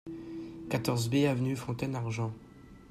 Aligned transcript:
quatorze 0.69 1.09
B 1.09 1.27
avenue 1.27 1.55
Fontaine-Argent 1.55 2.33